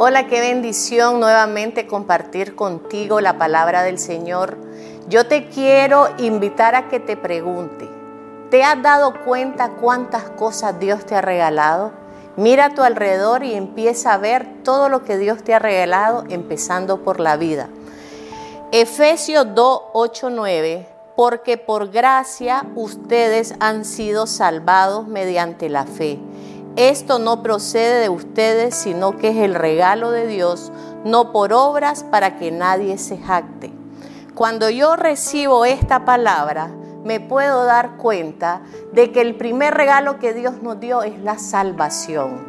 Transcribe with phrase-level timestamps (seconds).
[0.00, 4.56] Hola, qué bendición nuevamente compartir contigo la palabra del Señor.
[5.08, 7.88] Yo te quiero invitar a que te pregunte,
[8.48, 11.90] ¿te has dado cuenta cuántas cosas Dios te ha regalado?
[12.36, 16.22] Mira a tu alrededor y empieza a ver todo lo que Dios te ha regalado,
[16.28, 17.68] empezando por la vida.
[18.70, 26.20] Efesios 2, 8, 9, porque por gracia ustedes han sido salvados mediante la fe.
[26.78, 30.70] Esto no procede de ustedes, sino que es el regalo de Dios,
[31.04, 33.72] no por obras para que nadie se jacte.
[34.36, 36.70] Cuando yo recibo esta palabra,
[37.02, 41.36] me puedo dar cuenta de que el primer regalo que Dios nos dio es la
[41.40, 42.46] salvación.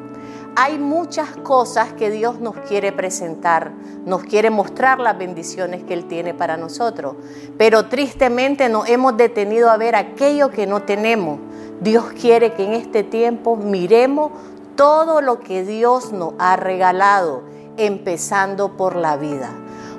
[0.55, 3.72] Hay muchas cosas que Dios nos quiere presentar,
[4.05, 7.16] nos quiere mostrar las bendiciones que Él tiene para nosotros,
[7.58, 11.40] pero tristemente nos hemos detenido a ver aquello que no tenemos
[11.82, 14.32] Dios quiere que en este tiempo miremos
[14.76, 17.44] todo lo que Dios nos ha regalado,
[17.77, 19.49] empezando por la vida.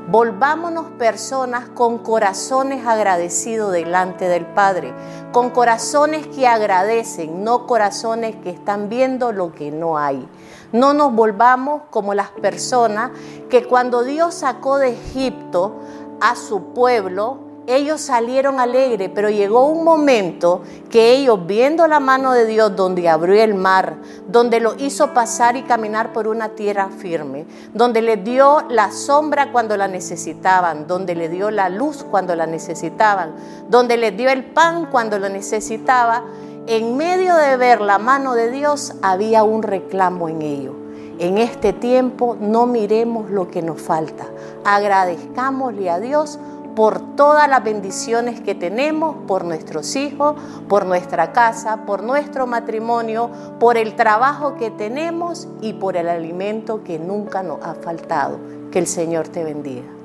[0.08, 4.92] Volvámonos personas con corazones agradecidos delante del Padre,
[5.32, 10.28] con corazones que agradecen, no corazones que están viendo lo que no hay.
[10.72, 13.10] No nos volvamos como las personas
[13.48, 15.76] que cuando Dios sacó de Egipto
[16.20, 22.32] a su pueblo, ellos salieron alegres, pero llegó un momento que ellos, viendo la mano
[22.32, 23.96] de Dios donde abrió el mar,
[24.28, 29.52] donde lo hizo pasar y caminar por una tierra firme, donde le dio la sombra
[29.52, 33.34] cuando la necesitaban, donde le dio la luz cuando la necesitaban,
[33.68, 36.24] donde le dio el pan cuando lo necesitaba,
[36.66, 40.74] en medio de ver la mano de Dios había un reclamo en ellos.
[41.18, 44.24] En este tiempo no miremos lo que nos falta,
[44.64, 46.38] agradezcámosle a Dios
[46.74, 50.36] por todas las bendiciones que tenemos, por nuestros hijos,
[50.68, 56.82] por nuestra casa, por nuestro matrimonio, por el trabajo que tenemos y por el alimento
[56.84, 58.38] que nunca nos ha faltado.
[58.70, 59.99] Que el Señor te bendiga.